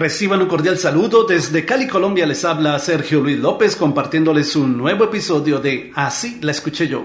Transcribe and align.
Reciban 0.00 0.40
un 0.40 0.48
cordial 0.48 0.78
saludo. 0.78 1.24
Desde 1.24 1.66
Cali, 1.66 1.86
Colombia 1.86 2.24
les 2.24 2.46
habla 2.46 2.78
Sergio 2.78 3.20
Luis 3.20 3.38
López 3.38 3.76
compartiéndoles 3.76 4.56
un 4.56 4.78
nuevo 4.78 5.04
episodio 5.04 5.58
de 5.58 5.92
Así 5.94 6.38
la 6.40 6.52
escuché 6.52 6.88
yo. 6.88 7.04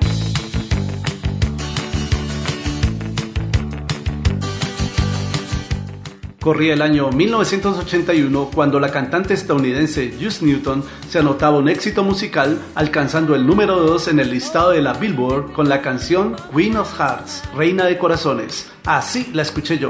Corría 6.39 6.73
el 6.73 6.81
año 6.81 7.09
1981 7.11 8.52
cuando 8.55 8.79
la 8.79 8.89
cantante 8.89 9.34
estadounidense 9.34 10.14
Juice 10.18 10.46
Newton 10.46 10.82
se 11.09 11.20
anotaba 11.20 11.57
un 11.57 11.68
éxito 11.68 12.02
musical 12.02 12.62
alcanzando 12.75 13.36
el 13.36 13.46
número 13.46 13.77
2 13.77 14.07
en 14.07 14.20
el 14.21 14.32
listado 14.32 14.71
de 14.71 14.82
la 14.82 14.93
Billboard 14.93 15.52
con 15.52 15.68
la 15.68 15.82
canción 15.82 16.38
Queen 16.55 16.77
of 16.77 16.98
Hearts, 16.98 17.43
Reina 17.57 17.84
de 17.84 17.98
Corazones. 17.98 18.71
Así 18.86 19.32
la 19.34 19.41
escuché 19.41 19.77
yo. 19.77 19.89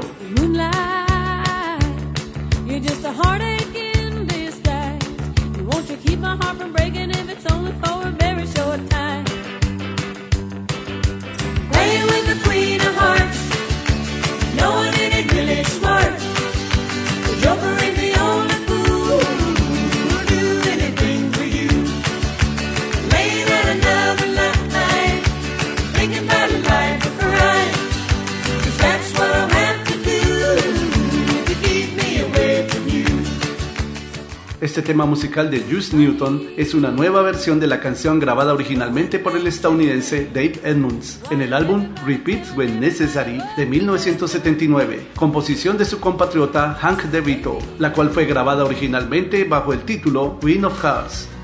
You're 2.66 2.80
just 2.80 3.04
a 3.04 3.12
heartache. 3.12 3.65
Este 34.58 34.80
tema 34.80 35.04
musical 35.04 35.50
de 35.50 35.60
Juice 35.60 35.94
Newton 35.94 36.48
es 36.56 36.72
una 36.72 36.90
nueva 36.90 37.20
versión 37.20 37.60
de 37.60 37.66
la 37.66 37.78
canción 37.80 38.18
grabada 38.18 38.54
originalmente 38.54 39.18
por 39.18 39.36
el 39.36 39.46
estadounidense 39.46 40.30
Dave 40.32 40.58
Edmunds 40.64 41.20
en 41.30 41.42
el 41.42 41.52
álbum 41.52 41.94
Repeat 42.06 42.56
When 42.56 42.80
Necessary 42.80 43.38
de 43.58 43.66
1979, 43.66 45.08
composición 45.14 45.76
de 45.76 45.84
su 45.84 46.00
compatriota 46.00 46.72
Hank 46.72 47.02
DeVito, 47.04 47.58
la 47.78 47.92
cual 47.92 48.08
fue 48.08 48.24
grabada 48.24 48.64
originalmente 48.64 49.44
bajo 49.44 49.74
el 49.74 49.80
título 49.80 50.38
Queen 50.40 50.64
of 50.64 50.82
Hearts. 50.82 51.35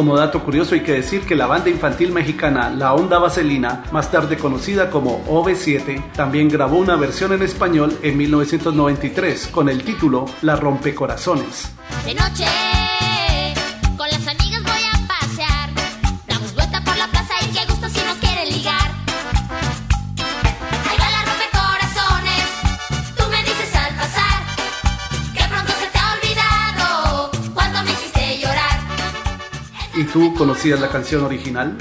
Como 0.00 0.16
dato 0.16 0.42
curioso 0.42 0.74
hay 0.74 0.80
que 0.80 0.92
decir 0.92 1.26
que 1.26 1.36
la 1.36 1.46
banda 1.46 1.68
infantil 1.68 2.10
mexicana 2.10 2.70
La 2.70 2.94
Onda 2.94 3.18
Vaselina, 3.18 3.84
más 3.92 4.10
tarde 4.10 4.38
conocida 4.38 4.88
como 4.88 5.22
OV7, 5.26 6.12
también 6.12 6.48
grabó 6.48 6.78
una 6.78 6.96
versión 6.96 7.34
en 7.34 7.42
español 7.42 7.98
en 8.02 8.16
1993 8.16 9.48
con 9.48 9.68
el 9.68 9.84
título 9.84 10.24
La 10.40 10.56
Rompecorazones. 10.56 11.72
De 12.06 12.14
noche 12.14 12.79
¿Y 30.00 30.04
tú 30.04 30.32
conocías 30.32 30.80
la 30.80 30.88
canción 30.88 31.24
original? 31.24 31.76